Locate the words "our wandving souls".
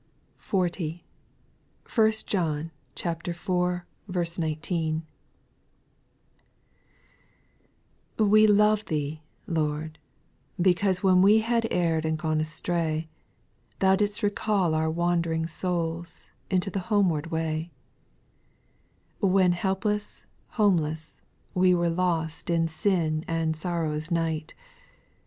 14.73-16.31